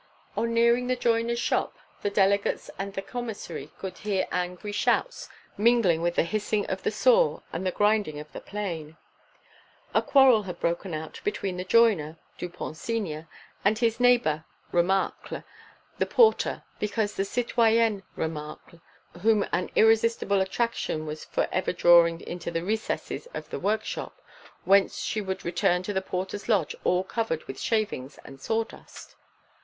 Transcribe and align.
On 0.35 0.51
nearing 0.51 0.87
the 0.87 0.95
joiner's 0.95 1.37
shop, 1.37 1.75
the 2.01 2.09
delegates 2.09 2.71
and 2.79 2.91
the 2.95 3.03
commissary 3.03 3.69
could 3.77 3.99
hear 3.99 4.27
angry 4.31 4.71
shouts 4.71 5.29
mingling 5.59 6.01
with 6.01 6.15
the 6.15 6.23
hissing 6.23 6.65
of 6.71 6.81
the 6.81 6.89
saw 6.89 7.41
and 7.53 7.67
the 7.67 7.71
grinding 7.71 8.17
of 8.17 8.31
the 8.33 8.41
plane. 8.41 8.97
A 9.93 10.01
quarrel 10.01 10.41
had 10.41 10.59
broken 10.59 10.95
out 10.95 11.21
between 11.23 11.57
the 11.57 11.63
joiner, 11.63 12.17
Dupont 12.39 12.77
senior, 12.77 13.27
and 13.63 13.77
his 13.77 13.99
neighbour 13.99 14.43
Remacle, 14.71 15.43
the 15.99 16.07
porter, 16.07 16.63
because 16.79 17.11
of 17.11 17.17
the 17.17 17.25
citoyenne 17.25 18.01
Remacle, 18.15 18.81
whom 19.21 19.45
an 19.51 19.69
irresistible 19.75 20.41
attraction 20.41 21.05
was 21.05 21.25
for 21.25 21.47
ever 21.51 21.71
drawing 21.71 22.21
into 22.21 22.49
the 22.49 22.63
recesses 22.63 23.27
of 23.35 23.51
the 23.51 23.59
workshop, 23.59 24.19
whence 24.63 24.97
she 24.97 25.21
would 25.21 25.45
return 25.45 25.83
to 25.83 25.93
the 25.93 26.01
porter's 26.01 26.49
lodge 26.49 26.75
all 26.83 27.03
covered 27.03 27.43
with 27.43 27.59
shavings 27.61 28.17
and 28.25 28.41
saw 28.41 28.63
dust. 28.63 29.15